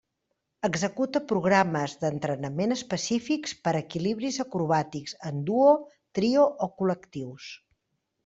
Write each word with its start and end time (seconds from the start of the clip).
Executa 0.67 1.19
programes 1.31 1.91
d'entrenament 2.03 2.73
específics 2.75 3.53
per 3.67 3.73
equilibris 3.81 4.41
acrobàtics 4.45 5.15
en 5.33 5.45
duo, 5.51 5.67
trio 6.21 6.47
o 6.69 6.73
col·lectius. 6.81 7.51